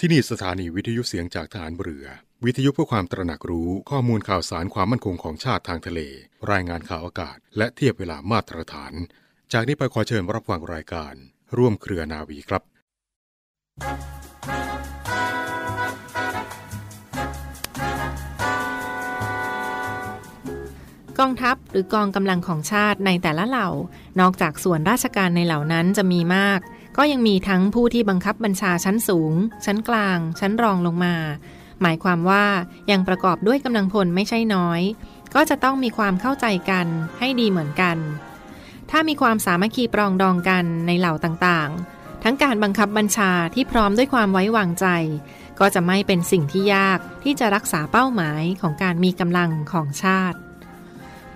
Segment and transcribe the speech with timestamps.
[0.00, 2.06] ที่นี่สถานีวิทยุเสียงจากฐานเรือ
[2.44, 6.00] วิทยุเพื่อความตระหนักรู้ข้อมูลข่าวสารความมั่นคงของชาติทางทะเล
[6.50, 8.92] รายงานข่าวอากาศ และเทียบเวลามาตรฐาน
[9.52, 11.14] จากนี้ไปขอเชิญรับฟังรายการ
[11.56, 12.62] ร่วมเครือนาวีครับ
[21.18, 23.68] กองทัพหรือกองกำลังของชาติในแต่ละเหล่า
[24.20, 26.60] นอกจากส่วนราชการในเหล่านั้นจะมีมาก
[26.96, 29.32] ก็ยังมีทั้งผู้ที่บังคับบัญชาชั้นสูง
[29.64, 31.14] ชั้นกลาง ชั้นรองลงมา
[31.82, 32.44] หมายความว่า
[32.90, 34.80] ยังประกอบด้วยกำลังพลไม่ใช่น้อย
[35.34, 36.86] ก็จะต้องมีความเข้าใจกัน
[37.18, 37.96] ให้ดีเหมือนกัน
[38.90, 44.86] ถ้ามีความสามัคคีปรองดองกันในเหล่าต่างๆ ทั้งการบังคับบัญชาที่พร้อมด้วยความไว้วางใจ
[45.60, 50.38] ก็จะไม่เป็นสิ่งที่ยากที่จะรักษาเป้าหมายของการมีกำลังของชาติ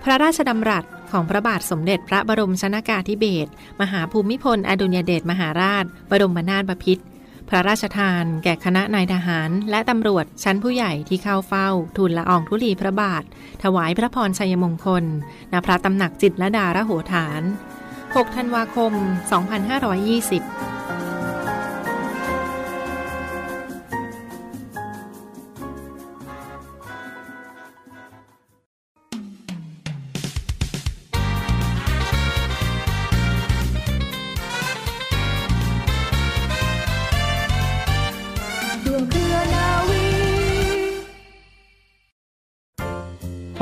[0.03, 7.03] พระราชดำรัส ของพระบาทสมเด็จพระบรมชนากาธิเบศรมหาภูมิพล อดุญเดชมหาราช บรมนาถบพิตร
[7.49, 13.23] พระราชทาน แก่คณะนายทหาร และตำรวจชั้นผู้ใหญ่ที่เข้าเฝ้า ทูลละอองธุลีพระบาท
[13.63, 15.05] ถวายพระพรชัยมงคล
[15.51, 17.41] ณ พระตำหนักจิตรลดาระโหฐาน
[17.89, 20.78] 6 ธันวาคม 2520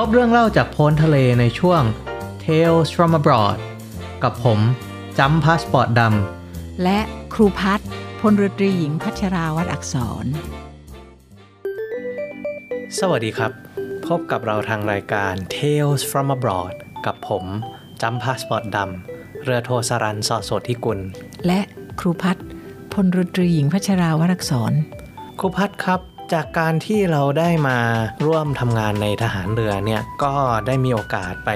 [0.02, 1.82] พบเรื่องเล่าจากโพ้นทะเลในช่วง
[2.46, 3.58] Tales from abroad
[4.24, 4.60] กับผม
[5.20, 6.02] จำพาสปอร์ตด
[6.84, 7.00] และ
[7.34, 7.90] ครูพัฒน์
[8.20, 13.52] พลเรือตรีหญิงพัชราวัดอักษรำสวัสดีครับ
[14.08, 17.46] พบกับเราทางรายการ Tales from abroad กับผม
[18.02, 21.00] จำพาสปอร์ตดำเรือโทสรันสอโสธิกุล
[21.48, 21.60] และ
[22.00, 22.46] ครูพัฒน์
[22.94, 24.74] พลเรือตรีหญิงพัชราวัดอักษร
[25.40, 26.02] ครูพัฒครับ
[26.34, 27.78] จากการที่เราได้มา
[28.26, 30.34] ร่วมทำงานในทหารเรือเนี่ยก็
[30.68, 31.50] ได้มีโอกาสไป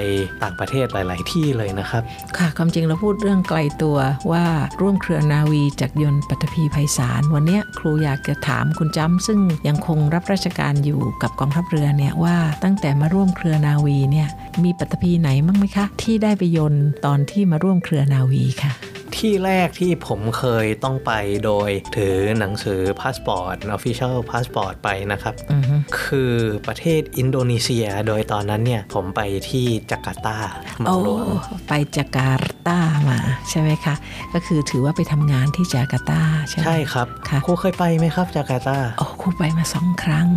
[0.43, 2.03] ต่างประเทศหลาย ๆ ที่เลยนะครับ
[2.37, 3.97] ค่ะความจริงเราพูดเรื่องไกลตัว
[4.31, 4.45] ว่า
[4.81, 14.27] ร่วมเครือนาวีจากยนต์ปัตภีไพศาลวันเนี้ยครูอยากจะถามคุณจ้ำซึ่งยังคงรับราชการอยู่กับกองทัพเรือเนี่ยว่าตั้งแต่มาร่วมเครือนาวีเนี่ย
[14.63, 21.11] มีปัตภีไหนบ้างไหมคะ ที่ได้ไปยนต์ตอนที่มาร่วมเครือนาวีค่ะ ที่แรกที่ผมเคยต้องไป
[21.45, 26.33] โดยถือหนังสือพาสปอร์ต official passport ไปนะครับอือฮึคือ
[26.67, 30.37] ประเทศอินโดนีเซีย โดยตอนนั้นเนี่ยผมไปที่จาการ์ตา
[30.79, 31.27] เมืองหลวง โอ้
[31.69, 32.79] ไปจาการ์ตา
[33.09, 33.19] มา
[33.49, 33.95] ใช่ไหมคะ
[34.33, 40.27] ก็คือถือว่าไปทำงานที่จาการ์ตาใช่ไหมใช่ครับค่ะครูเคยไปไหมครับจาการ์ตาโอ้ครูไปมาสองครั้ง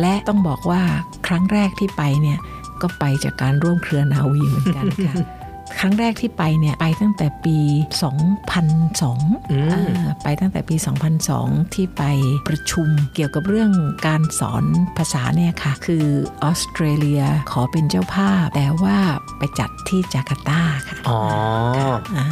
[0.00, 0.82] และต้องบอกว่า
[1.26, 2.38] ครั้งแรกที่ไปเนี่ย
[2.82, 5.14] ก็ไปจากการร่วมเครือนาวีเหมือนกันค่ะ
[5.80, 7.58] ครั้งแรกที่ไปเนี่ยไปตั้งแต่ปี
[8.30, 10.76] 2002อืมอ่าไปตั้งแต่ปี
[11.24, 12.02] 2002 ที่ไป
[12.48, 13.72] ประชุมเกี่ยวกับเรื่อง
[14.06, 14.64] การสอน
[14.98, 16.04] ภาษาเนี่ยค่ะ คือ
[16.42, 17.22] ออสเตรเลีย
[17.52, 18.98] ขอเป็นเจ้าภาพ แต่ว่า
[19.38, 21.20] ไปจัดที่จาการ์ตาค่ะ อ๋อ
[22.16, 22.26] อ่า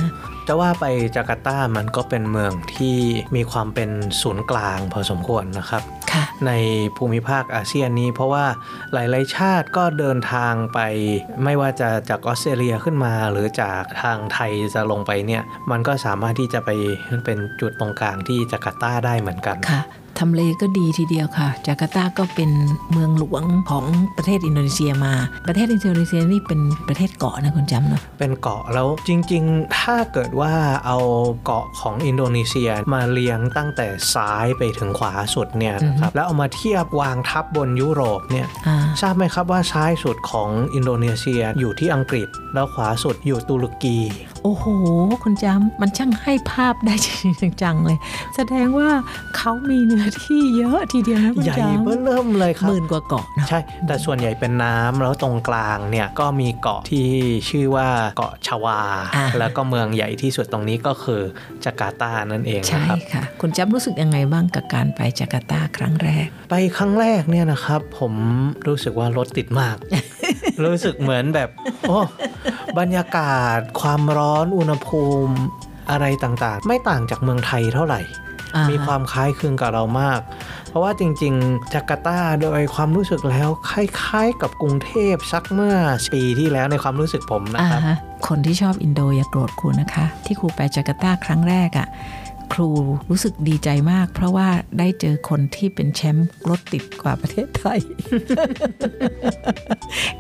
[0.47, 2.97] จะว่าไปจาการ์ตามันก็เป็นเมืองที่
[3.37, 3.91] มีความเป็น
[4.21, 6.00] ศูนย์กลางพอสมควรนะครับค่ะ
[6.47, 6.53] ใน
[6.97, 8.47] ภูมิภาคอาเซียนนี้ เพราะว่า
[8.93, 10.81] หลาย ๆ ชาติก็เดินทางไป
[11.45, 16.71] ไม่ว่าจะจากออสเตรเลียขึ้นมา หรือจากทางไทยจะลงไปเนี่ยมันก็สามารถที่จะไป
[17.25, 19.81] เป็นจุดตรงกลางที่จาการ์ตาได้เหมือนกันค่ะ
[20.21, 22.51] ทำเลก็ดีทีเดียวค่ะ จาการ์ตาก็เป็น
[22.93, 23.85] เมืองหลวงของ
[24.17, 25.15] ประเทศอินโดนีเซียมา
[25.49, 30.53] ประเทศอินโดนีเซียนี่เป็นประเทศเกาะนะคุณจำเนาะเป็นเกาะแล้วจริง ๆ ถ้าเกิดว่า
[30.87, 30.99] เอา
[31.45, 43.99] เกาะของอินโดนีเซียมาเรียงตั้งแต่ซ้ายไปถึงขวาสุดเนี่ยนะครับแล้วเอามาเทียบวางทับบนยุโรปเนี่ยอ่าทราบไหมครับว่าซ้ายสุดของอินโดนีเซียอยู่ที่อังกฤษ แล้วขวาสุดอยู่ตุรกี
[44.43, 44.65] โอ้โห
[45.25, 47.99] คุณจำมันช่างให้ภาพได้จริงๆจังๆเลย
[48.37, 48.91] แสดงว่า
[49.37, 57.09] เขามีเนื้อที่เยอะทีเดียวนะคุณใหญ่จำเบ้อเริ่มเลยครับหมื่นกว่าเกาะเนาะใช่ แต่ส่วนใหญ่เป็นน้ำแล้วตรงกลางเนี่ยก็มีเกาะที่
[57.49, 58.81] ชื่อว่าเกาะชวา
[59.17, 61.23] อ่าแล้วก็เมืองใหญ่ที่สุดตรงนี้ก็คือ
[61.65, 68.13] จาการ์ตานั่นเองใช่นะครับค่ะ คุณจำรู้สึกยังไงบ้างกับการไปจาการ์ตาครั้งแรก ไปครั้งแรกเนี่ยนะครับ ผม
[68.67, 69.77] รู้สึกว่ารถติดมาก
[70.65, 71.49] รู้สึกเหมือนแบบ
[71.89, 71.99] โอ้
[72.79, 75.35] บรรยากาศ ความร้อนอุณหภูมิ
[75.91, 78.01] อะไรต่างๆ ไม่ต่างจากเมืองไทยเท่าไหร่
[78.57, 80.21] อ่าฮะมีความคล้ายคลึงกับเรามาก
[80.69, 85.77] เพราะว่าจริง ๆ จาการ์ตาโดยความรู้สึกแล้วคล้าย ๆ กับกรุงเทพสักเมื่อ
[86.15, 87.97] ปีที่แล้วในความรู้สึกผมนะอ่าครับฮะ
[88.29, 91.89] คนที่ชอบอินโดอย่าโกรธครูนะคะ ที่ครูไปจาการ์ตาครั้งแรกอะ่ะ
[92.53, 92.71] ครู
[93.11, 94.49] รู้สึกดีใจมาก เพราะว่า
[94.79, 97.81] ได้เจอคนที่เป็นแชมป์รถติดกว่าประเทศไทย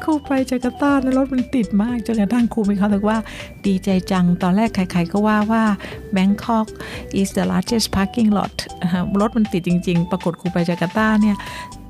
[0.02, 3.18] ครูไปจาการ์ตานะรถมันติดมากจนกระทั่งครูมีความรู้สึกว่า
[3.66, 5.64] ดีใจจัง ตอนแรกใครๆก็ว่าว่า
[6.16, 6.68] Bangkok
[7.20, 11.36] is the largest parking lot นะฮะรถมันติดจริง ๆ ปรากฏครูไปจาการ์ตาเนี่ย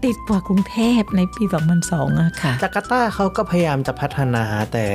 [0.05, 1.45] ติดกว่ากรุงเทพในปี
[1.83, 4.87] 2002อะค่ะ จาการ์ตาเขาก็พยายามจะพัฒนาแต่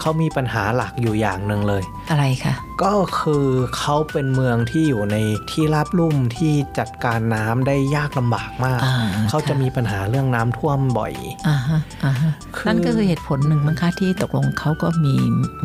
[0.00, 3.46] เขามีปัญหาหลักอยู่อย่างหนึ่งเลย อะไรคะ ก็คือ
[3.78, 5.16] เขาเป็นเมืองที่อยู่ใน
[5.50, 8.96] ที่ราบลุ่มที่จัดการน้ำได้ยากลำบากมากอ่า
[9.28, 11.12] เขาจะมีปัญหาเรื่องน้ำท่วมบ่อย
[11.48, 15.14] อ่าฮะอ่าฮะคือนั่นก็คือเหตุผลหนึ่งมั้งคะที่ตกลงเขาก็มี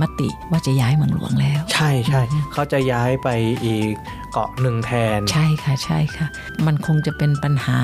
[0.01, 2.21] มติว่าจะย้ายเมืองหลวงแล้ว ใช่ใช่
[2.53, 3.29] เขาจะย้ายไป
[3.65, 3.91] อีก
[4.31, 6.27] เกาะหนึ่งแทน ใช่ค่ะใช่ค่ะ
[6.65, 7.79] มันคงจะเป็นปัญหา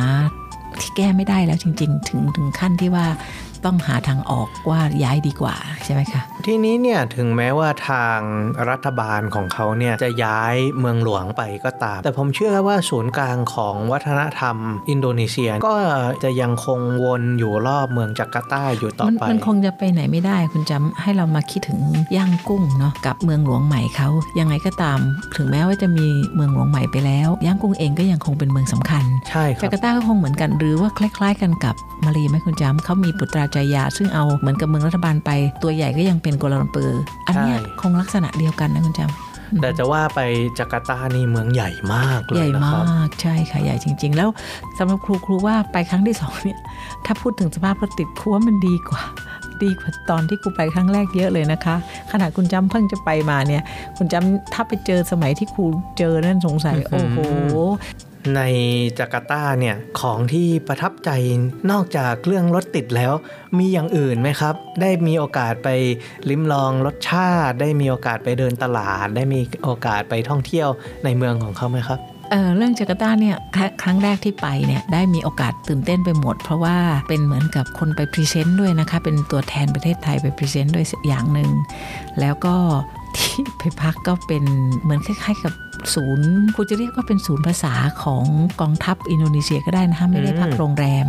[0.81, 3.05] ที่แก้ไม่ได้แล้วจริง ๆ ถึงถึงขั้นที่ว่า
[3.65, 8.19] ต้องหาทางออกว่าย้ายดีกว่าใช่ไหมคะ ทีนี้เนี่ยถึงแม้ว่าทาง
[8.69, 14.57] รัฐบาลของเขาเนี่ยจะย้ายเมืองหลวงไปก็ตาม แต่ผมเชื่อว่าศูนย์กลางของวัฒนธรรม
[14.89, 15.75] อินโดนีเซียก็
[16.23, 21.79] จะยังคงวนอยู่รอบเมืองจาการ์ตาอยู่ต่อมันไป มันคงจะไปไหนไม่ได้คุณจำให้เรามาคิดถึง
[22.17, 24.09] ย่างกุ้งเนาะกับเมืองหลวงใหม่เขา
[24.39, 24.99] ยังไงก็ตาม
[25.37, 31.75] ถึงแม้ว่าจะมีเมืองหลวงใหม่ไปแล้ว ย่างกุ้งเองก็ยังคงเป็นเมืองสำคัญใช่ครัจาการ์ตาก็คงเหมือนกันหรือว่าคล้าย ๆ กันกับ
[32.05, 35.29] มาเลไหมคุณจ้ำเขามีปุตราจายา ซึ่งเอาเหมือนกับเมืองรัฐบาลไป
[35.63, 40.19] ตัวใหญ่ก็ยังเป็นกัวลาลัมเปอร์อันเนี้ยคงลักษณะเดียวกันนะคุณจ้ำแต่จะว่าไป
[40.57, 44.29] จาการ์ตานี่เมืองใหญ่มากเลยญ่นะครับ ใหญ่มากใช่ค่ะใหญ่จริง ๆ แล้ว
[44.77, 46.59] สำหรับครูครูว่าไปครั้งที่สองเนี่ย
[47.05, 49.01] ถ้าพูดถึงสภาพรถติดครูว่ามันดีกว่า
[49.63, 51.75] ดีกว่าตอนที่ครูไปครั้งแรกเยอะเลยนะคะ
[52.11, 53.63] ขนาดคุณจำเพิ่งจะไปมาเนี่ย
[53.97, 55.65] คุณจำถ้าไปเจอสมัยที่ครู
[55.97, 57.59] เจอนั่นสงสัยอื้โอ้อหืโหอ
[58.35, 58.41] ใน
[58.99, 61.09] จาการ์ตาเนี่ยของที่ประทับใจ
[61.71, 63.13] นอกจากเรื่องรถติดแล้ว
[63.57, 65.69] มีอย่างอื่นไหมครับ ได้มีโอกาสไป
[66.29, 70.69] ลิ้มลองรสชาติ ได้มีโอกาสไปเดินตลาด ได้มีโอกาสไปท่องเที่ยว
[71.03, 71.99] ในเมืองของเขาไหมครับ
[72.31, 76.77] เออเรื่องจาการ์ตาเนี่ยครั้งครั้งแรกที่ไปเนี่ยได้มีโอกาสตื่นเต้นไปหมด เพราะว่า
[77.07, 81.49] เป็นเหมือนกับคนไปพรีเซนต์ด้วยนะคะ เป็นตัวแทนประเทศไทยไปพรีเซนต์ด้วยอย่างหนึ่ง
[82.19, 82.55] แล้วก็
[83.17, 84.43] ที่ไปพักก็เป็น
[84.81, 85.53] เหมือนคล้ายๆกับ
[85.93, 87.73] ศูนย์ครูจะเรียกว่าเป็นศูนย์ภาษา
[88.03, 88.25] ของ
[88.61, 91.07] กองทัพอินโดนีเซียก็ได้นะคะไม่ได้พักโรงแรม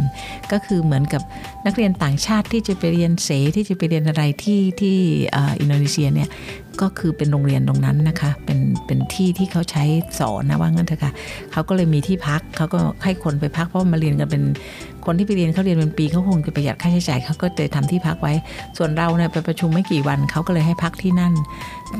[0.52, 1.22] ก็คือเหมือนกับ
[1.66, 4.96] นักเรียนต่างชาติที่จะไปเรียนเสที่จะไปเรียนอะไรที่ที่
[5.60, 6.28] อินโดนีเซียเนี่ย
[6.80, 9.84] ก็คือเป็นโรงเรียนตรงนั้นนะคะ เป็นเป็นที่ที่เขาใช้
[10.18, 11.12] สอนนะว่างั้นเถอะค่ะ
[11.52, 14.42] เขาก็เลยมีที่พักเขาก็ให้คนไปพักเพราะมาเรียนกันเป็น
[15.06, 18.34] คนที่ไปเรียนเขาเรียนเป็นปีเขาคงจะประหยัดค่าใช้จ่ายเขาก็เลยทำที่พักไว้
[18.76, 21.32] ส่วนเราเนี่ยไปประชุมไม่กี่วันเขาก็เลยให้พักที่นั่น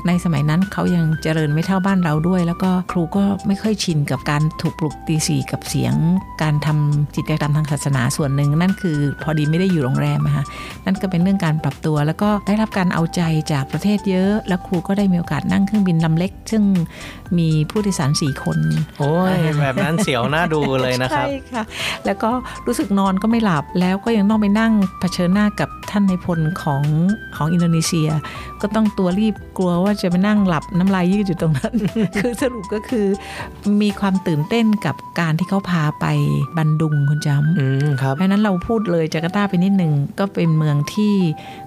[0.06, 5.94] ในสมัยนั้นเขายังเจริญไม่เท่าบ้านเราด้วย แล้วก็ครูก็ไม่ค่อยชินกับการถูกปลุกตีสี่กับเสียง
[6.42, 10.44] การทำกิจกรรมทางศาสนาส่วนหนึ่ง นั่นคือพอดีไม่ได้อยู่โรงแรมนะคะ
[10.84, 13.22] นั่นก็เป็นเรื่องการปรับตัว แล้วก็ได้รับการเอาใจ
[13.52, 16.62] จากประเทศเยอะ แล้วครูก็ได้มีโอกาสนั่งเครื่องบินลำเล็ก ซึ่ง
[17.38, 18.58] มีผู้โดยสารสี่คน
[18.98, 21.64] โอ้ยแบบนั้นเสียวหน้าดูเลยนะครับใช่ค่ะ
[22.06, 22.30] แล้วก็
[22.66, 26.82] รู้สึกนอนก็ไม่หลับแล้วก็ยังต้องไปนั่งเผชิญหน้ากับท่านในายพลของ
[27.36, 28.08] ของอินโดนีเซีย
[28.60, 31.74] ก็ต้องตัวรีบกลัวว่าจะไปนั่งหลับน้ำลายยืดอยู่ตรงนั้น
[32.16, 33.06] คือสรุปก็คือ
[33.82, 36.06] มีความตื่นเต้นกับการที่เขาพาไป
[36.56, 41.14] บันดุงคุณจำอืมครับเพราะฉะนั้นเราพูดเลยจาการ์ตาไปนิดหนึ่งก็เป็นเมืองที่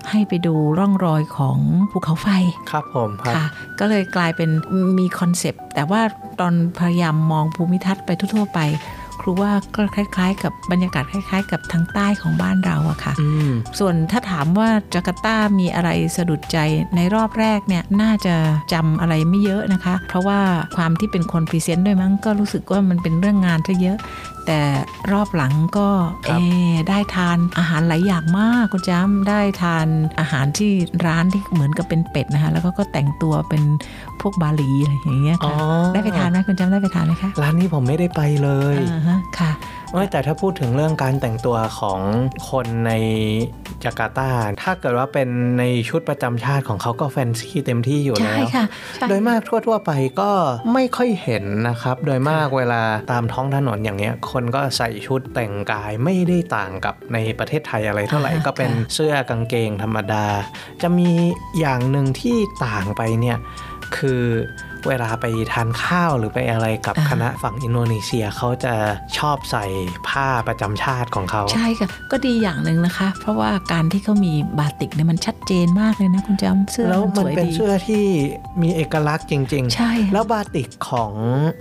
[0.10, 1.58] ให้ไปดูร่องรอยของ
[1.92, 2.28] ภูเขาไฟ
[2.72, 3.46] ครับผมครับค่ะ
[3.80, 4.50] ก็เลยกลายเป็น
[5.00, 6.02] มีคอนเซปต์แต่ว่า
[6.40, 8.60] ตอนพยายามมองภูมิทัศน์ไปทั่วๆไป
[9.22, 16.58] ครูว่าก็คล้ายๆ กับบรรยากาศคล้าย ๆ กับทางใต้ของบ้านเราอะค่ะอืมส่วนถ้าถามว่าจาการ์ตามีอะไรสะดุดใจ
[16.96, 18.36] ในรอบแรกเนี่ยน่าจะ
[18.74, 20.40] จำอะไรไม่เยอะนะคะ เพราะว่า
[20.78, 23.98] ความที่เป็นคนพรีเซนต์ด้วยมั้งก็รู้สึกว่ามันเป็นเรื่องงานซะเยอะ
[24.52, 24.64] แต่
[25.12, 25.88] รอบหลังก็
[26.28, 29.88] ครับเออได้ทานอาหารหลายอย่างมากคุณจ้ำได้ทาน
[30.20, 30.72] อาหารที่
[31.06, 33.64] ร้านที่เหมือนกับเป็นเป็ดนะคะแล้วก็ก็แต่งตัวเป็น
[34.22, 39.52] พวกบาหลีอะไรอย่างเงี้ยอ๋อค่ะได้ไปทานไหมคุณจ้ำได้ไปทานไหมคะร้านนี้ผมไม่ได้ไปเลยอ่าฮะค่ะ
[39.94, 42.00] เอ้ยแต่ถ้าพูดถึงเรื่องการแต่งตัวของ
[42.50, 42.92] คนใน
[43.84, 44.30] จาการ์ตา
[44.62, 45.30] ถ้าเกิดว่าเป็น
[45.60, 48.66] ในชุดประจำชาติของเขาก็แฟนซีเต็มที่อยู่ใช่แล้วค่ะ
[48.96, 49.92] ใช่โดยมากทั่ว ๆ ไป
[50.22, 50.32] ก็
[50.74, 52.82] ไม่ค่อยเห็นนะครับ โดยมากเวลา
[53.12, 60.26] ตามท้องถนนอย่างเงี้ย คนก็ใส่ชุดแต่งกายไม่ได้ต่างกับในประเทศไทยอะไรเท่าไหร่อ่าฮะก็เป็นค่ะเสื้อกางเกงธรรมดา
[60.82, 61.10] จะมี
[61.60, 63.38] อย่างหนึ่งที่ต่างไปเนี่ย
[63.98, 64.24] คือ
[64.88, 68.74] เวลาไปทานข้าวหรือไปอะไรกับอ่าคณะฝั่งอินโดนีเซียเขาจะ
[69.18, 69.66] ชอบใส่
[70.10, 78.04] ผ้าประจำชาติของเขา ใช่ค่ะ ก็ดีอย่างหนึ่งนะคะ เพราะว่าการที่เขามีบาติกเนี่ยมันชัด เจเจนมากเลยนะคุณจำเสื้อแล้วมันมัสนวยเป็นดีเสื้อที่
[78.62, 81.12] มีเอกลักษณ์จริง ๆ ใช่ แล้วบาติกของ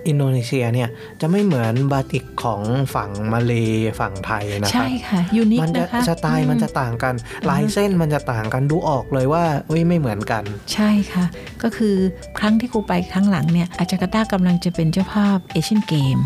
[0.07, 0.89] อินโดนีเซียเนี่ย
[1.21, 2.61] จะไม่เหมือนบาติกของ
[2.95, 3.53] ฝั่งมาเล
[3.99, 7.13] ฝั่งไทยนะคใช่รับค่ะยูนิคมันจะนะคะสไตล์มันจะอืต่างกัน
[7.49, 10.43] ลายเส้นมันจะต่างกันดูออกเลยว่าเอ้ยไม่เหมือนกัน
[10.73, 11.25] ใช่ค่ะ
[11.63, 11.95] ก็คือ
[12.39, 16.19] ครั้งที่ครูไปครั้งหลังเนี่ยอาจาการ์ตากำลังจะเป็นเจ้าภาพเอเชียนเกม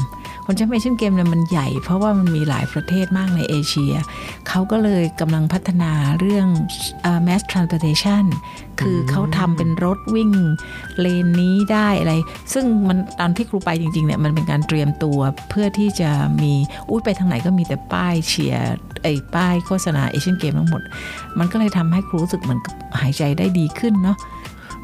[0.46, 3.94] คนแชมป์เอเชียนเกมเนี่ยมันใหญ่ เพราะว่ามันมีหลายประเทศมากในเอเชีย
[4.48, 6.48] เขาก็เลยกำลังพัฒนาเรื่อง
[7.02, 8.26] เอ่อ mass transportation
[8.80, 10.32] คือเขาทำเป็นรถวิ่ง
[11.00, 12.14] เลนนี้ได้อะไร
[12.54, 15.20] ซึ่งมันตอนที่ครูไปจริงๆเนี่ยมันเป็นการเตรียมตัว
[15.50, 16.10] เพื่อที่จะ
[16.42, 16.54] มี
[16.90, 18.74] อุ้ยไปทางไหนก็มีแต่ป้ายเชียร์
[19.04, 20.82] ไอ้ป้ายโฆษณาเอเชียนเกมทั้งหมด
[21.40, 24.18] มันก็เลยทำให้ครูรู้สึกเหมือนกับหายใจได้ดีขึ้นเนาะ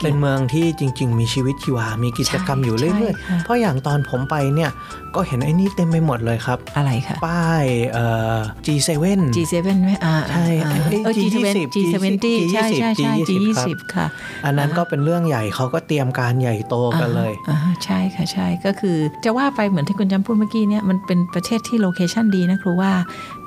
[0.04, 4.72] เป็นเมืองที่จริง ๆ มีชีวิตชีวา มีกิจกรรมอยู่เรื่อยใช่ค่ะๆเพราะอย่างตอนผมไปเนี่ย
[5.16, 8.90] ก็เห็นไอ้นี่เต็มไปหมดเลยครับ อะไรคะ ป้ายเอ่อ G7
[9.36, 14.08] G7 ไหมอ่าใช่อ่าเอ้ยเออ G20 G20 ใช่ใช่ใช่ G20 G20 ค่ะ
[14.46, 22.92] อันนั้นก็เป็นเรื่องใหญ่เขาก็เตรียมการใหญ่โตกันเลยอ่าฮะใช่ค่ะใช่ก็คือจะว่าไปเหมือนที่คุณจำพูดเมื่อกี้เนี่ยมันเป็นประเทศที่โลเคชันดีนะครูว่า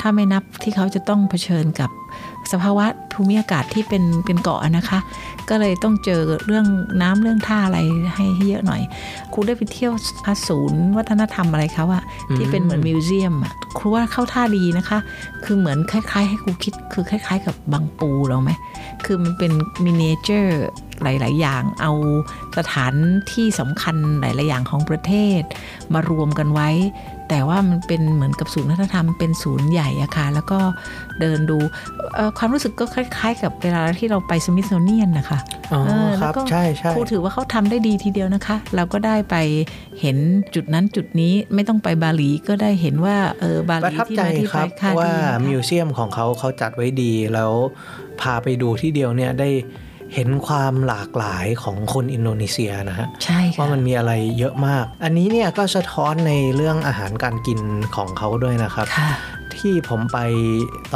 [0.00, 1.90] ถ้าไม่นับที่เขาจะต้องเผชิญกับ
[2.52, 4.98] สภาวะภูมิอากาศที่เป็นเป็นเกาะนะคะ
[5.50, 6.66] ก็เลยต้องเจอเรื่อง
[7.02, 7.78] น้ำเรื่องท่าอะไร
[8.14, 8.82] ให้ให้เยอะหน่อย
[9.32, 9.92] ครูได้ไปเที่ยว
[10.48, 12.02] ศูนย์วัฒนธรรมอะไรเขาอะ
[12.36, 14.98] ที่เป็นเหมือนมิวเซียมอะครูว่าเข้าท่าดีนะคะ
[15.44, 18.50] คือเหมือนคล้าย ๆ ให้ครูคิดคือคล้าย ๆ กับบางปูเราไหม
[19.04, 19.52] คือมันเป็น
[19.84, 20.66] มินิเจอร์
[21.04, 21.92] หลาย ๆ อย่าง เอา
[22.58, 22.94] สถาน
[23.32, 25.42] ที่สำคัญหลาย ๆ อย่างของประเทศ
[25.92, 26.70] มารวมกันไว้
[27.28, 30.58] แต่ว่ามันเป็นเหมือนกับศูนย์วัฒนธรรมเป็นศูนย์ใหญ่อะค่ะ แล้วก็
[31.20, 31.58] เดินดู
[32.14, 35.38] เอ่อความรู้สึกก็คล้าย ๆ กับเวลาที่เราไปสมิธโซเนียนนะคะ
[35.72, 39.36] อ๋อเออคแล้รัวบก็ใช่ใช่ครูถือว่าเขาทำได้ดีทีเดียวนะคะ เราก็ได้ไป
[40.00, 40.16] เห็น
[40.54, 47.52] จุดนั้นจุดนี้ไม่ต้องไปบาหลีก็ได้เห็นว่าเออบาหประลีทับที่ใจมาที่คไปรับค่ะว่าดีนะคะมิวเซียมของเขาเขาจัดไว้ดีแล้ว
[48.20, 49.48] พาไปดูที่เดียวเนี่ยได้
[50.14, 57.60] เห็นความหลากหลายของคนอินโดนีเซียนะฮะใช่ค่ะว่ามันมีอะไรเยอะมาก อันนี้เนี่ยก็สะท้อนในเรื่องอาหารการกิน
[57.96, 59.12] ของเขาด้วยนะครับค่ะ
[59.68, 60.18] ที่ผมไป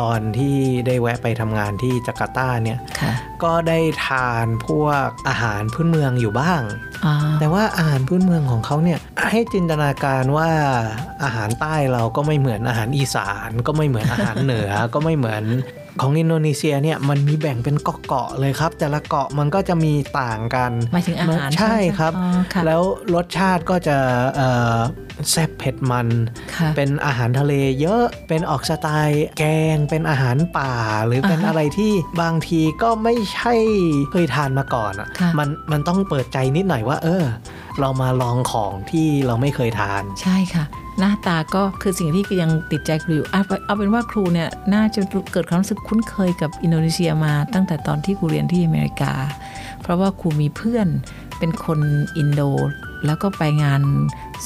[0.00, 0.56] ตอนที่
[0.86, 3.12] ได้แวะไปทำงานที่จาการ์ตาเนี่ยค่ะ
[3.44, 6.60] ก็ได้ทานพวกอาหารพื้นเมืองอยู่บ้าง
[7.04, 8.98] อ๋อแต่ว่าอาหารพื้นเมืองของเขาเนี่ย
[9.30, 10.50] ให้จินตนาการว่า
[11.24, 15.44] อาหารใต้เราก็ไม่เหมือนอาหารอีสาน ก็ไม่เหมือนอาหารเหนือ ก็ไม่เหมือน
[16.00, 17.76] ของอินโดนีเซียเนี่ยมันมีแบ่งเป็น
[18.06, 22.82] เกาะๆเลยครับ แต่ละเกาะมันก็จะมีต่างกันหมายถึงอาหารใช่ไหมะครับอ๋อค่ะแล้ว
[23.14, 23.96] รสชาติก็จะ
[24.36, 24.76] เอ่อ
[25.30, 26.08] แซ่บเผ็ดมัน
[26.56, 30.72] ค่ะเป็นอาหารทะเลเยอะเป็นออกสไตล์แกงเป็นอาหารป่า
[31.06, 33.54] หรือเป็นอ่าฮะอะไรที่บางทีก็ไม่ใช่
[34.12, 37.24] เคยทานมาก่อนอะค่ะมันมันต้องเปิดใจนิดหน่อยว่า เออ
[37.80, 40.64] เรามาลองของที่เราไม่เคยทานใช่ค่ะ
[40.98, 45.00] หน้าตาก็คือสิ่งที่ยังติดใจครูอยู่เอาไปเอาเป็นว่าครูเนี่ยน่าจะ
[45.32, 49.12] เกิดความรู้สึกคุ้นเคยกับอินโดนีเซียมาตั้งแต่ตอนที่ครูเรียนที่อเมริกา
[49.82, 50.88] เพราะว่าครูมีเพื่อน
[51.38, 51.80] เป็นคน
[52.16, 52.40] อินโด
[53.06, 53.82] แล้วก็ไปงาน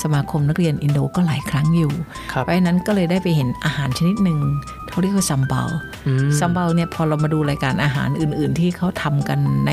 [0.02, 1.92] สมาคมนักเรียนอินโดก็หลายครั้งอยู่
[2.32, 4.38] ครับเพราะฉะนั้นก็เลยได้ไปเห็นอาหารชนิดหนึ่ง
[4.90, 5.62] เขาเรียกว่าซัมเบา
[6.06, 9.72] อืมซัมเบาเนี่ยพอเรามาดูรายการอาหารอื่น ๆ ที่เขาทำกันใน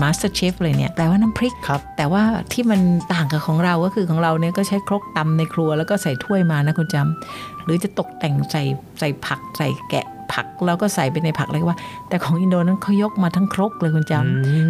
[0.00, 2.80] Master Chef เลยเนี่ยแปลว่าน้ำพริกครับ แต่ว่าที่มัน
[3.12, 8.62] ต่างกับของเราก็คือของเราเนี่ยก็ใช้ครกตำในครัวแล้วก็ใส่ถ้วยมานะคุณจำหรือจะตกแต่งใส่
[8.98, 14.20] ใส่ผักใส่แกะผักแล้วก็ใส่ไปในผักอะไรก็ว่า แต่ของอินโดนั้นเขายกมาทั้งครกเลยคุณจอื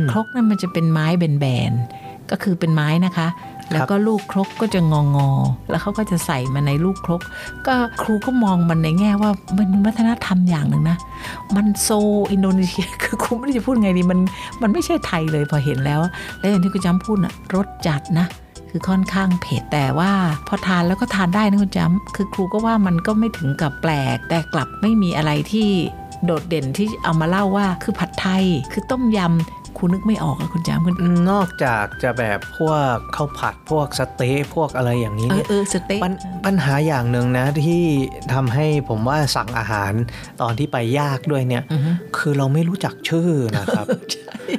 [0.00, 3.26] มำครกนั้นมันจะเป็นไม้แบนๆก็คือเป็นไม้นะคะ
[3.72, 5.28] แล้วก็ลูกครกก็จะงองอ
[5.70, 7.20] แล้วเขาก็จะใส่มาในลูกครก
[7.66, 10.98] ก็ครูก็มองมันในแง่ว่ามันวัฒนธรรมอย่างหนึ่งนะ
[11.56, 11.88] มันโซ
[12.32, 14.20] อินโดนีเซียคือครูไม่รู้จะพูดไงดีมัน
[14.62, 16.00] มันไม่ใช่ไทยเลยพอเห็นแล้ว
[16.38, 18.26] แล้วอย่างที่คุณจำพูดนะรสจัดนะ
[18.70, 20.12] คือค่อนข้างเผ็ดแต่ว่า
[20.46, 25.68] พอทานแล้วก็ทานได้นะคุณจำคือครูก็ว่ามันก็ไม่ถึงกับแปลก แต่กลับไม่มีอะไรที่
[26.24, 30.94] โดดเด่นที่เอามาเล่าว่าคือผัดไทย คือต้มยำ ครูนึกไม่ออกอะคุณจำคุณ
[31.30, 36.12] นอกจากจะแบบพวกข้าวผัดพวกสเต๊ะพวกอะไรอย่างนี้เออเนี่ยเออสเต็กปัญ
[36.46, 37.82] ปัญหาอย่างหนึ่งนะที่
[38.32, 39.92] ทำให้ผมว่าสั่งอาหาร
[40.40, 43.86] ตอนที่ไปยากด้วยเนี่ยอือฮึคือเราไม่รู้จักชื่อนะครับ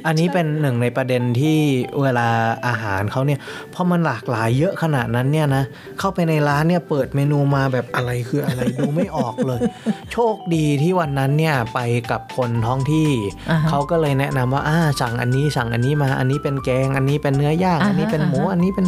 [0.06, 1.58] อันนี้เป็นหนึ่งในประเด็นที่
[2.02, 2.28] เวลา
[2.68, 3.40] อาหารเขาเนี่ย
[3.74, 5.64] พอมันหลากหลายเยอะขนาดนั้นเนี่ยนะ
[5.98, 9.60] เข้าไปในร้านเนี่ยเปิดเมนูมาแบบอะไรคืออะไรดูไม่ออกเลย
[10.12, 13.10] โชคดีที่วันนั้นเนี่ยไปกับคนท้องที่
[13.50, 18.86] อ่าฮะเขาก็เลยแนะนำว่าอ่าสั่งอันนี้สั่งอันนี้มา อันนี้เป็นแกง อันนี้เป็นเนื้อย่างอ่าฮะอันนี้เป็นหมูอ่าฮะอันนี้เป็น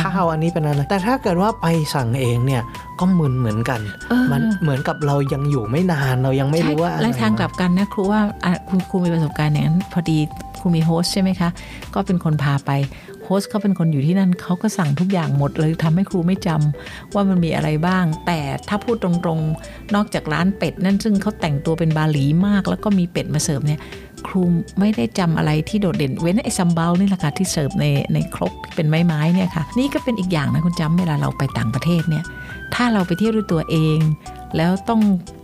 [0.00, 2.62] ข้าวอันนี้เป็นอะไรแต่ถ้าเกิดว่าไปสั่งเองเนี่ย
[3.00, 10.18] ก็มึนเหมือนกันเออมันเหมือนกับเรายังอยู่ไม่นานเรายังไม่รู้ว่าใช่อะไรและทางกลับกันนะครูว่าอะคุณครูมีประสบการณ์อย่างนั้นพอดี
[10.60, 11.48] ครูมี host ใช่ไหมคะ
[11.94, 12.72] ก็เป็นคนพาไป
[13.24, 23.80] host เขาเป็นคนอยู่ที่นั่นเขาก็สั่งทุกอย่างหมดเลยทำให้ครูไม่จำว่ามันมีอะไรบ้าง แต่ถ้าพูดตรงๆ นอกจากร้านเป็ดนั่นซึ่งเขาแต่งตัวเป็นบาหลีมาก แล้วก็มีเป็ดมาเสิร์ฟเนี่ย
[24.28, 24.42] ครู
[24.78, 32.24] ไม่ได้จำอะไรที่โดดเด่นเว้นไอ้ sambal นี่แหละค่ะที่เสิร์ฟในในครกที่เป็นไม้ไม้เนี่ยค่ะนี่ก็เป็นอีกอย่างนะคุณจำเวลาเราไปต่างประเทศเนี่ย
[32.74, 33.98] ถ้าเราไปเที่ยวด้วยตัวเอง
[34.56, 35.00] แล้วต้อง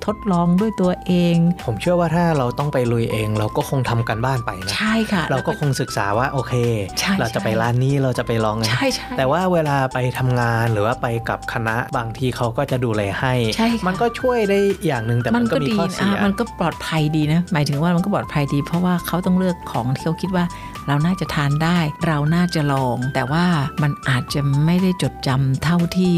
[0.07, 6.53] ทดลองด้วยตัวเอง ผมเชื่อว่าถ้าเราต้องไปลุยเอง เราก็คงทำกันบ้านไปนะใช่ค่ะ เราก็คงศึกษาว่าโอเค
[7.01, 20.45] ใช่เราจะไปใช่ร้านนี้เราจะไปลองไงใช่ใช่แต่ว่าเวลาไปทำงานหรือว่าไปกับคณะบางทีเขาก็จะดูแลให้ใช่ค่ะมันก็ช่วยได้อย่างหนึ่งแต่มันก็มีข้อเสียอะมันก็ปลอดภัยดีนะหมายถึงว่ามันก็ปลอดภัยดี เพราะว่าเขาต้องเลือกของที่เขาคิดว่า
[20.89, 23.45] เราน่าจะทานได้ เราน่าจะลอง แต่ว่า
[23.83, 26.17] มันอาจจะไม่ได้จดจำเท่าที่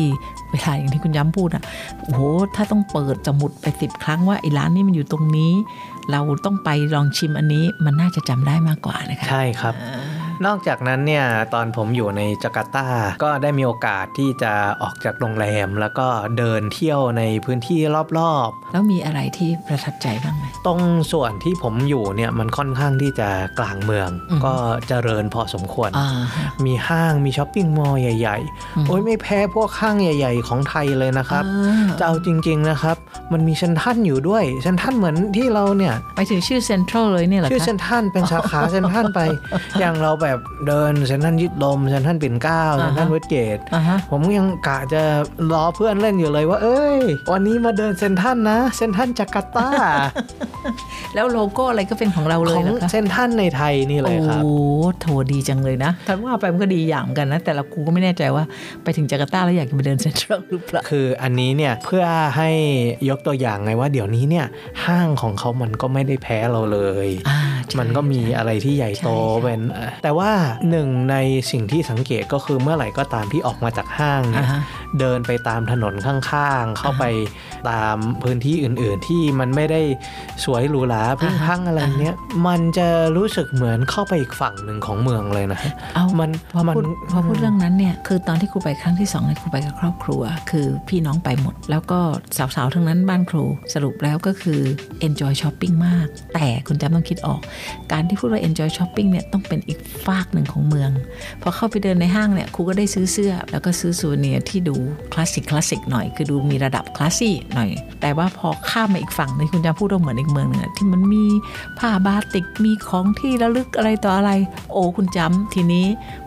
[0.52, 1.62] เวลาอย่างที่คุณย้ำพูดอะ
[2.02, 2.20] โอ้โห
[2.54, 5.52] ถ้าต้องเปิดสมุดไปสิบครั้งว่าไอ้ร้านนี้มันอยู่ตรงนี้
[6.10, 9.74] เราต้องไปลองชิมอันนี้มันน่าจะจำได้มากกว่านะคะใช่ครับ
[10.46, 12.86] นอกจากนั้นเนี่ยตอนผมอยู่ในจาการ์ตา
[13.22, 14.52] ก็ได้มีโอกาสที่จะ
[14.82, 16.06] ออกจากโรงแรม แล้วก็
[16.38, 18.02] เดินเที่ยวในพื้นที่รอ
[18.48, 20.80] บแล้วมีอะไรที่ประทับใจบ้างไหมๆตรง
[21.12, 23.28] ส่วนที่ผมอยู่เนี่ยมันค่อนข้างที่จะ
[23.58, 24.54] กลางเมืองอืมก็
[24.88, 26.08] เจริญพอสมควรอ่า
[26.66, 28.38] มีห้างมีช้อปปิ้งมอลล์ใหญ่
[28.76, 32.96] อืมๆโอ้ยไม่แพ้พวกห้างใหญ่ ๆ ของไทยเลยนะครับอ่าจะเอาจริง ๆนะครับ
[33.32, 39.20] มันมีเซนทรันอยู่ด้วยเซนทรันเหมือนที่เราเนี่ยไปถึงชื่อเซ็นทรัลเลยเนี่ยเหรอชื่อคะเซนทรันเป็นสาขาเซนทรันไป
[39.80, 45.02] อย่างเราแบบเดินเซนทรันยึดลมเซนทรันปิ่นเกล้าเซนทรันอ่าฮะเวสเกตอ่าฮะผมยังกะจะ
[45.52, 46.98] รอเพื่อนเล่นอยู่เลยว่า เอ้ย
[47.32, 49.68] วันนี้มาเดินเซนทรันนะเซนทรันจาการ์ตา
[51.14, 54.52] แล้วโลโก้อะไรก็เป็นของเราเลขยองเหรอคะเซนทรันในไทยนี่เลยครับ โอ้
[55.00, 58.44] โถดีจังเลยนะถ้าว่าไปมันก็ดีอย่างเหมือนกันนะ แต่ละกูก็ไม่แน่ใจว่า
[58.84, 62.04] ไปถึงจาการ์ตาแล้วอยากจะไปเดินเซ็นทรัลหรือเปล่าคืออันนี้เนี่ยเพื่อ
[62.36, 62.50] ให้
[63.08, 64.46] ยกตัวอย่างไงว่าเดี๋ยวนี้เนี่ย
[64.86, 69.60] ห้างของเขามันก็ไม่ได้แพ้เราเลยอ่าใช่มันก็มีอะไรที่ใหญ่โตใช่ใช่เป็น
[70.02, 70.32] แต่ว่า
[70.70, 71.16] หนึ่งใน
[71.50, 74.62] สิ่งที่สังเกตก็คือเมื่อไหร่ก็ตามที่ออกมาจากห้างเนี่อ่ายฮะ
[75.00, 77.04] เดินไปตามถนนข้างๆ เข้าไป
[77.70, 79.80] ตามพื้นที่อื่นๆ ที่มันไม่ได้
[80.44, 82.14] สวยหรูหราพึ่งพรังอะไรเนี้ย
[82.46, 85.60] มันจะรู้สึกเหมือนเข้าไปอีกฝั่งหนึ่งของเมืองเลยนะ
[85.94, 92.00] เอามันพอมันพูดพอพูดเรื่องนั้นเนี่ยคือตอนที่ครูไปครั้งที่สองเนี่ยครูไปกับครอบครัว คือพี่น้องไปหมด แล้วก็
[92.36, 93.44] สาวๆทั้งนั้นบ้านครู
[93.74, 94.60] สรุปแล้วก็คือ
[95.06, 97.40] enjoy shopping มาก แต่คุณจำต้องคิดออก
[97.92, 100.90] การที่พูดว่า enjoy shopping เนี่ยต้องเป็นอีกฝากหนึ่งของเมือง
[101.42, 104.76] พอเข้าไปเดินในห้างเนี่ยครูก็ได้ซื้อเสื้อ แล้วก็ซื้อสูเนียที่ดู
[105.12, 111.24] คลาสสิกคลาสสิกหน่อยคือดูมีระดับคลาสซี่หน่อย แต่ว่าพอข้ามมาอีกฝั่งนึงคุณจะพูดว่าเหมือนอีกเมืองหนึงที่มันมี
[111.78, 114.30] ผ้าบาติกมีของที่ระลึกอะไรต่ออะไร
[114.72, 115.86] โอ้คุณจำทีนี้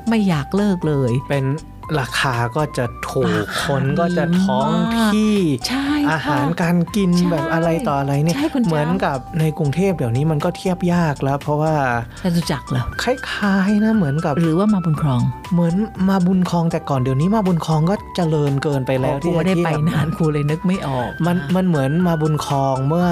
[0.09, 1.45] ไม่อยากเลิกเลย เป็น
[1.99, 5.35] ราคาก็จะถูกราคาคนก็จะท้องดีมากที่
[5.67, 11.73] ใช่ค่ะอาหารการกินใช่แบบอะไรต่ออะไรเนี่ยใช่คุณจ๊ะเหมือนกับในกรุงเทพเดี๋ยวนี้มันก็เทียบยากแล้ว เพราะว่า
[12.23, 15.21] จตุจักรเหรอคล้ายๆนะเหมือนกับ หรือว่ามาบนคลอง
[15.53, 15.75] เหมือน
[16.09, 23.07] มาบุญคลองแต่ก่อนเดี๋ยวนี้มาบุญคลองก็เจริญเกินไปแล้วครูที่ไม่ได้จะไปเทียบนานครูเลยนึกไม่ออก มันมันเหมือนมาบุญคลองเมื่อ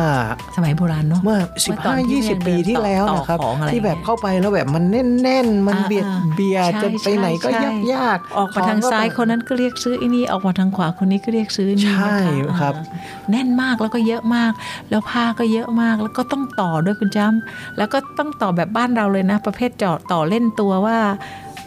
[0.55, 4.83] สมัยโบราณเนาะเมื่อเมื่อตอนที่15 20ปีที่แล้วนะครับต่อของอะไรที่แบบเงี้ยเข้าไปแล้วแบบมัน
[5.21, 12.85] แน่นๆมันอ่าเบียดอ่าเบียดใช่จะไปไหนก็ใช่ยากยากออกมาทางซ้ายคนนั้นก็เรียกซื้อไอ้นี่ออกมาทางขวาคนนี้ก็เรียกซื้อนี่ใช่นะคะครับอ่า
[13.31, 14.51] แน่นมากแล้วก็เยอะมาก
[14.89, 20.97] แล้วผ้าก็เยอะมากแล้วก็ต้องต่อด้วยคุณจ้ำแล้วก็ต้องต่อแบบบ้านเราเลยนะ ประเภทเจาะต่อเล่นตัวว่า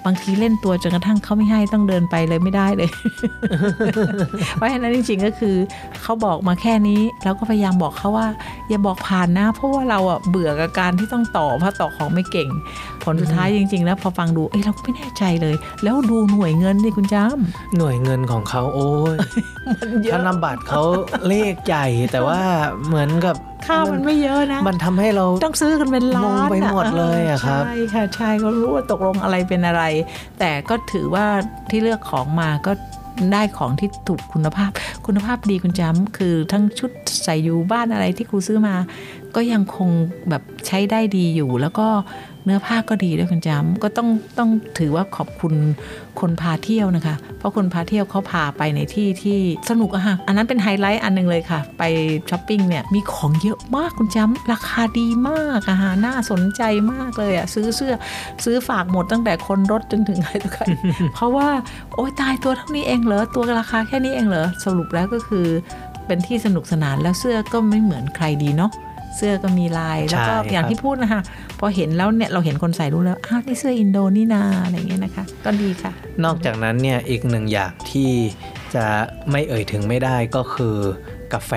[0.07, 2.91] บางทีเล่นตัวจนกระทั่งเขาไม่ให้ต้องเดินไปเลยไม่ได้เลย
[4.57, 5.57] เพราะฉะนั้นจริงๆก็คือ
[6.03, 8.29] เขาบอกมาแค่นี้เราก็พยายามบอกเขาว่า
[8.69, 12.49] อย่าบอกผ่านนะ เพราะว่าเราอะเบื่อกับการที่ต้องต่อเพราะต่อของไม่เก่ง
[13.03, 17.23] ผลสุดท้ายจริง ๆ แล้วพอฟังดูเอ้ยเราก็ไม่แน่ใจเลย แล้วดูหน่วยเงินดิคุณจ้
[17.77, 20.83] หน่วยเงินของเขาโอ้ยำมันเยธอะนบัตรเขา
[21.29, 22.41] เลขใหญ่แต่ว่า
[22.87, 23.37] เหมือนกับ
[23.67, 29.83] ค่ามันไม่เยอะนะ มันทำให้เราต้องซื้อกันเป็นล้านงงไปหมดเลยอะครับใช่ค่ะใช่ก็รู้ว่าตกลงอะไรเป็นอะไร
[30.39, 31.27] แต่ก็ถือว่า
[31.71, 32.73] ที่เลือกของมาก็
[33.33, 34.71] ได้ของที่ถูกคุณภาพ
[35.07, 36.91] คุณภาพดีคุณจำคือทั้งชุด
[37.25, 38.75] ใส่อยู่บ้านอะไรที่ครูซื้อมา
[39.35, 39.89] ก็ยังคง
[40.29, 41.89] แบบใช้ได้ดีอยู่แล้วก็
[42.45, 45.55] เนื้อผ้าก็ดีด้วยคุณจำก็ต้องต้องถือว่าขอบคุณ
[46.21, 49.39] คนพาเที่ยวนะคะ เพราะคนพาเที่ยวเขาพาไปในที่ที่
[49.71, 51.83] สนุกอะค่ะอันนั้นเป็นไฮไลท์อันหนึ่งเลยค่ะ ไป
[52.31, 57.95] ช้อปปิ้งเนี่ยมีของเยอะมากคุณจำราคาดีมากอะฮะน่าสนใจมากเลยอะซื้อเสื้อ
[58.45, 60.65] ซื้อฝากหมดตั้งแต่คนรถจนถึงใครต่อใคร
[61.15, 61.49] เพราะว่า
[61.95, 65.47] โอ๊ยตายตัวเท่านี้เองเหรอตัวราคาแค่นี้เองเหรอสรุปแล้วก็คือ
[66.07, 68.71] เป็นที่สนุกสนานแล้วเสื้อก็ไม่เหมือนใครดีเนาะ
[69.17, 71.23] เสื้อก็มีลาย แล้วก็ใช่อย่างครับที่พูดนะคะ
[71.59, 75.93] พอเห็นแล้วเนี่ยเราเห็นคนใส่รู้แล้ว อ้าวนี่เสื้ออินโดนี่นาอะไรอย่างเงี้ยนะคะ ก็ดีค่ะ
[76.25, 78.11] นอกจากนั้นเนี่ยอีกหนึ่งอย่างที่
[78.75, 78.87] จะ
[79.31, 80.77] ไม่เอ่ยถึงไม่ได้ก็คือ
[81.35, 81.53] กาแฟ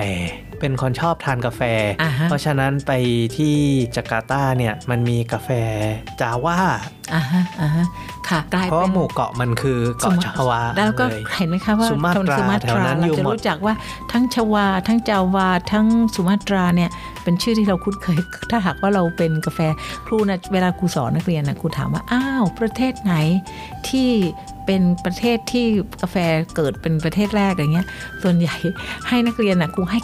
[0.60, 1.62] เป็นคนชอบทานกาแฟ
[2.02, 2.92] อ่าฮะเพราะฉะนั้นไป
[3.36, 3.56] ที่
[3.96, 5.50] จาการ์ตาเนี่ยมันมีกาแฟ
[6.20, 6.58] จาว่า
[7.14, 7.84] อ่าฮะอ่าฮะ
[8.28, 13.74] ค่ะกลายเพราะเป็ว่านหมู่เกาะมันคือเกาะชาวาแล้วก็เลยเห็นไหมคะว่าสุมาตราสุมาแถวนั้นเราอยู่จะหมดรู้จักว่า
[14.12, 16.90] ทั้งชวา ทั้งจาวา ทั้งสุมาตราเนี่ย
[17.26, 19.60] เป็นชื่อที่เราคุ้นเคย ถ้าหากว่าเราเป็นกาแฟ
[20.06, 23.14] ครูนะเวลาครูสอนนักเรียนนะครูถามว่าอ้าวประเทศไหน
[23.88, 24.10] ที่
[24.66, 25.66] เป็นประเทศที่
[26.02, 26.16] กาแฟ
[26.56, 27.86] เกิดเป็นประเทศแรกอย่างเงี้ย
[28.22, 28.56] ส่วนใหญ่
[29.08, 29.98] ให้นักเรียนนะครูให้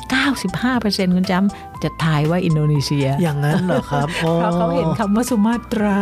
[0.54, 5.98] 95%คุณจำ จะทายว่าอินโดนีเซีย อย่างนั้นเหรอครับโอ้เพราะเขาเห็นคำว่าสุมาตรา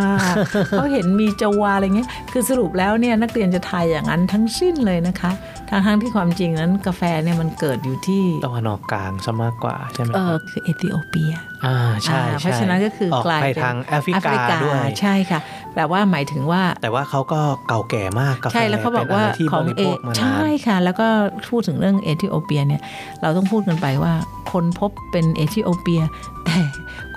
[0.71, 5.31] เขาเห็นมีจาวาอะไรเงี้ยคือสรุปแล้วเนี่ยนักเรียนจะทายอย่างนั้นทั้งสิ้นเลยนะคะ
[5.71, 11.33] ทั้งทั้งๆที่ความจริงนั้นกาแฟเนี่ยมันเกิดอยู่ที่ตะวันออกกลางซะมากกว่าใช่ไหมเอคอรับคือเอธิโอเปีย
[11.65, 15.41] อ่าใช่อ่าใช่เพราะฉะนั้นก็คือออกกลายไปเป็นทางแอฟริกาด้วยใช่ค่ะ
[15.75, 21.09] แต่ว่าหมายถึงว่า แต่ว่าเขาก็เก่าแก่มากกาแฟใช่แล้วเขาบอกว่าป็นะไรที่ของบริเอโภคมานานใช่ค่ะ แล้วก็
[21.51, 22.83] พูดถึงเรื่องเอธิโอเปียเนี่ย
[23.23, 24.13] เราต้องพูดกันไปว่า
[24.53, 26.03] คนพบเป็นเอธิโอเปีย
[26.45, 26.59] แต่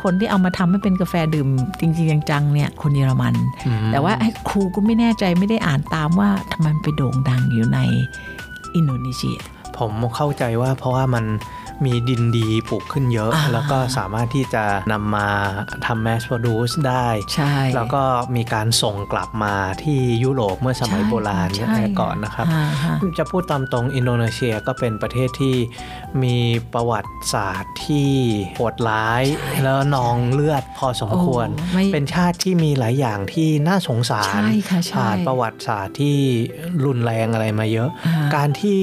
[0.03, 1.47] คนที่เอามาทำให้เป็นกาแฟดื่ม
[1.79, 3.35] จริงๆจังๆเนี่ยคนเยอรมัน
[3.67, 7.79] อืมแต่ว่าไอ้ครูก็ไม่แน่ใจไม่ได้อ่านตามว่าทำไมมันไปโด่งดังอยู่ใน
[8.75, 9.37] อินโดนีเซีย
[9.77, 11.25] ผมเข้าใจว่าเพราะว่ามัน
[11.85, 15.27] มีดินดีปลูกขึ้นเยอะอ่าแล้วก็สามารถที่จะนำมา
[15.85, 18.03] ทำ mass produce ได้ ใช่ แล้วก็
[18.35, 25.55] มีการส่งกลับมาที่ยุโรปเมื่อสมัยใช่โบราณใช่ก่อนนะครับฮฮะจะพูดตามตรงอินโดนีเซียก็เป็นประเทศที่
[26.23, 26.37] มี
[26.73, 28.11] ประวัติศาสตร์ที่
[28.55, 29.23] โหดร้าย
[29.63, 36.17] แล้วนองเลือดพอสมควรโอ้ไม่เป็นชาติที่มีหลายอย่างที่น่าสงสารใช่ค่ะใช่ผ่านประวัติศาสตร์ที่
[36.85, 38.77] รุนแรงอะไรมาเยอะอ่าการที่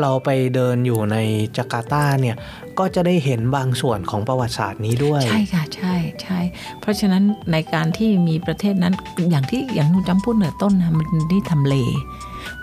[0.00, 1.16] เราไปเดินอยู่ใน
[1.56, 2.36] จาการ์ตาเนี่ย
[2.78, 6.38] ก็จะได้เห็นบางส่วนของประวัติศาสตร์นี้ด้วย ใช่ค่ะใช่ใช่
[6.80, 8.94] เพราะฉะนั้นในการที่มีประเทศนั้น
[9.30, 11.74] อย่างที่อย่างคุณจำพูดเหนือต้นนะมันที่ทำเล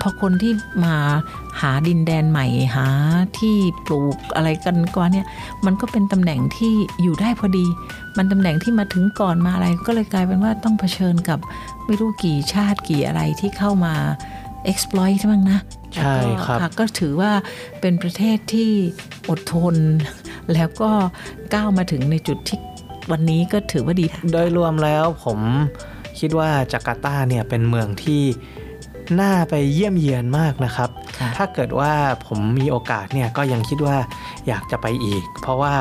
[0.02, 0.52] พอคนที่
[0.84, 0.96] มา
[1.62, 2.88] หาดินแดนใหม่หา
[3.40, 5.28] ที่ปลูกอะไรกันก่อนเนี่ย
[5.66, 7.66] มันก็เป็นตำแหน่งที่อยู่ได้พอดี
[8.18, 11.40] มันตำแหน่งที่มาถึงก่อนมาอะไร ก็เลยกลายเป็นว่าต้องเผชิญกับ
[11.86, 13.94] ไม่รู้กี่ชาติกี่อะไรที่เข้ามา
[14.72, 15.60] exploit ใช่ไหมงนะ
[15.96, 16.16] ใช่
[16.46, 17.32] ครับแล้วก็ะก็ถือว่า
[17.82, 18.72] เป็นประเทศที่
[19.30, 19.76] อดทน
[20.54, 20.90] แล้วก็
[21.54, 22.60] ก้าวมาถึงในจุดที่
[23.12, 25.40] วันนี้ก็ถือว่าดี โดยรวมแล้วผม
[26.20, 28.22] คิดว่าจาการ์ตาเนี่ยเป็นเมืองที่
[29.22, 31.92] น่าไปเยี่ยมเยียนมากนะครับค่ะถ้าเกิดว่า
[32.26, 33.98] ผมมีโอกาสเนี่ยก็ยังคิดว่า
[34.48, 35.76] อยากจะไปอีก เพราะว่า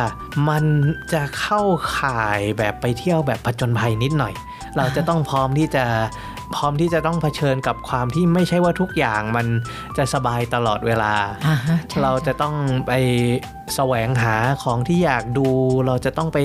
[0.49, 0.65] มัน
[1.13, 1.63] จะเข้า
[1.99, 4.35] ข่ายแบบไปเที่ยวแบบผจญภัยนิดหน่อย
[4.77, 5.85] เราจะต้องพร้อมที่จะ
[6.55, 9.47] พร้อมที่จะต้องเผชิญกับความที่ไม่ใช่ว่าทุกอย่างมัน
[9.97, 11.13] จะสบายตลอดเวลา
[11.47, 12.55] อ่าฮะใช่เราจะต้อง
[12.87, 12.93] ไป
[13.77, 15.49] แสวงหาของที่อยากดู
[15.87, 16.39] เราจะต้องไป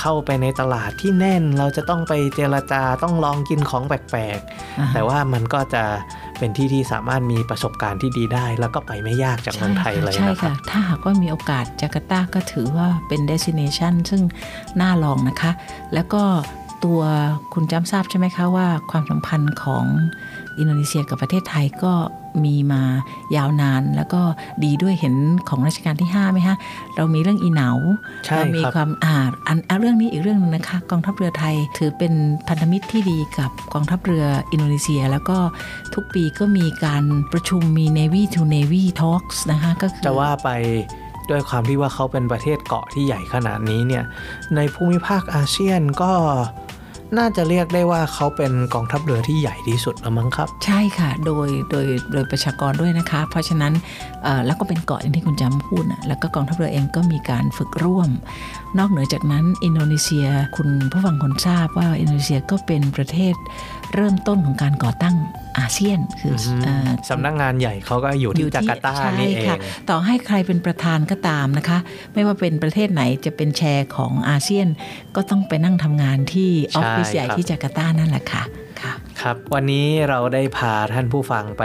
[0.00, 4.38] เข้าไปในตลาดที่แน่น เราจะต้องไปเจรจาต้องลองกินของแปลก
[4.78, 5.84] อ่าๆฮะแต่ว่ามันก็จะ
[6.38, 14.22] เป็นที่ที่สามารถมีประสบการณ์ที่ดีได้ แล้วก็ไปไม่ยากจากเมืองไทยเลยใช่นะครัค่ะบถ้าหากว่ามีโอกาสจาการ์ตาก็ถือว่าเป็น destination ซึ่ง
[14.80, 15.52] น่าลองนะคะ
[15.94, 16.22] แล้วก็
[16.84, 17.00] ตัว
[17.54, 19.84] คุณจำทราบใช่ไหมคะว่าความสัมพันธ์ของ
[20.58, 21.92] อินโดนีเซียกับประเทศไทยก็
[22.44, 22.82] มีมา
[23.36, 24.20] ยาวนานแล้วก็
[24.64, 25.14] ดีด้วยเห็น
[25.48, 26.56] ของรัชกาลที่5ไหมคะ
[26.96, 27.70] เรามีเรื่องอีเหนา
[28.26, 32.12] ใช่เรามีครับความอ่าอันอะเรื่องนี้อีกเรื่องหนึงนะคะกองทัพเรือไทยถือเป็น
[32.48, 35.36] พันธมิตรที่ดีกับกองทัพเรืออินโดนีเซีย แล้วก็
[35.94, 40.50] ทุกปีก็มีการประชุมมี Navy to Navy Talks นะคะก็คือจะว่าไป
[41.30, 44.04] ด้วยความที่ว่าเขาเป็นประเทศเกาะที่ใหญ่ขนาดนี้เนี่ย
[44.56, 46.12] ในภูมิภาคอาเซียนก็
[47.18, 53.72] น่าจะเรียกได้ว่าเขาเป็นกองทัพเรือที่ใหญ่ที่สุดแล้วมั้งครับ ใช่ค่ะ โดยโดยโดยประชากรด้วยนะคะ เพราะฉะนั้น
[54.46, 58.10] แล้วก็เป็นเกาะอย่างที่คุณจำพูดนะแล้วก็กองทัพเรือเองก็มีการฝึกร่วม
[58.78, 63.34] นอกเหนือจากนั้นอินโดนีเซียคุณผู้ฟังคนทราบว่าอินโดนีเซียก็เป็นประเทศ
[63.94, 65.16] เริ่มต้นของการก่อตั้ง
[65.58, 69.58] อาเซียนคืออเอ่อสำนักงานใหญ่เขาก็อยู่ที่จาการ์ตาใช่นี่เอค่ะง
[69.90, 71.78] ต่อให้ใครเป็นประธานก็ตามนะคะ
[72.14, 74.68] ไม่ว่าเป็นประเทศไหนจะเป็นแชร์ของอาเซียน
[75.16, 78.42] ก็ต้องไปนั่งทำงานที่ออฟฟิศใช่ใหญ่ครับที่จาการ์ตานั่นแหละค่ะ
[78.80, 81.64] ค่ะครับวันนี้เราได้พาท่านผู้ฟังไป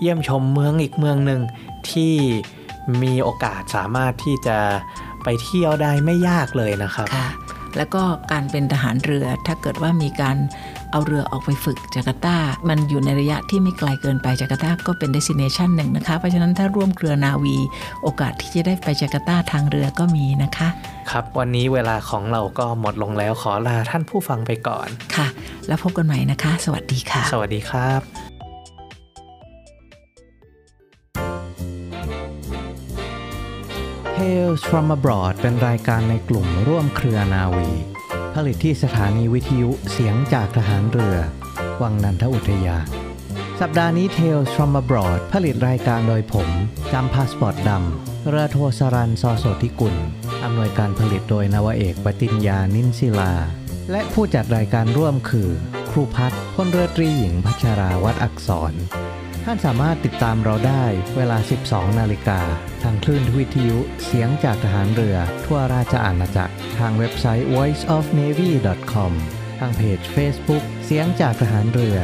[0.00, 1.40] เยี่ยมชมเมืองอีกเมืองหนึ่ง
[1.90, 2.14] ที่
[3.02, 4.58] มีโอกาสสามารถที่จะ
[5.24, 7.28] ไปเที่ยวได้ไม่ยากเลยนะครับค่ะ
[7.76, 10.36] แล้วก็การเป็นทหารเรือถ้าเกิดว่ามีการ
[10.92, 12.36] เอาเรือออกไปฝึกจาการ์ตา
[12.68, 17.56] มันอยู่ในระยะที่ไม่ไกลเกินไปจาการ์ตาก็เป็น destination หนึ่งนะคะ เพราะฉะนั้นถ้าร่วมเครือนาวี
[18.02, 20.68] โอกาสที่จะได้ไปจาการ์ตาทางเรือก็มีนะคะ
[21.10, 25.26] ครับวันนี้เวลาของเราก็หมดลงแล้วขอลาท่านผู้ฟังไปก่อนค่ะ
[25.68, 28.00] แล้วพบกันใหม่นะคะ สวัสดีค่ะ สวัสดีครับ
[34.16, 37.70] Tales from abroad เป็นรายการในกลุ่มร่วมเครือนาวี
[38.36, 41.16] ผลิตที่สถานีวิทยุเสียงจากทหารเรือ
[41.82, 42.76] วังนันทอุทยาน
[43.60, 46.48] สัปดาห์นี้ Tales from abroad ผลิตรายการโดยผม
[46.92, 49.94] จำพาสปอร์ตดำเรือโทสรันซอโสธิกุล
[50.44, 53.32] อำนวยการผลิตโดยนาวาเอกปติญญานินศิลา
[53.90, 55.48] และผู้จัดรายการร่วมคือ
[55.90, 58.72] ครูพัฒน์พลเรือตรีหญิงพัชราวัดอักษร
[59.46, 60.84] ท่านสามารถติดตามเราได้
[61.16, 62.40] เวลา 12 นาฬิกา
[62.82, 69.12] ทางคลื่นวิทยุเสียงจากทหารเรือ ทั่วราชอาณาจักร ทางเว็บไซต์ voiceofnavy.com
[69.58, 71.98] ทางเพจ Facebook เสียงจากทหารเรือ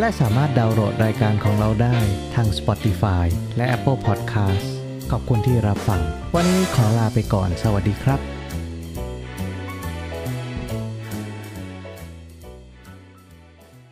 [0.00, 1.98] และสามารถดาวน์โหลดรายการของเราได้
[2.34, 3.26] ทาง Spotify
[3.56, 4.66] และ Apple Podcast
[5.10, 6.02] ขอบคุณที่รับฟัง
[6.36, 8.31] วันนี้ขอลาไปก่อน สวัสดีครับ